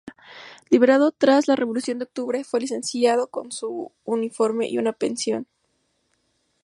[0.71, 5.45] Liberado tras la Revolución de Octubre, fue licenciado con su uniforme y una pensión.